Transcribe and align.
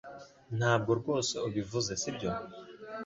Ntabwo 0.57 0.91
rwose 0.99 1.33
ubivuze 1.47 1.91
sibyo 2.01 2.29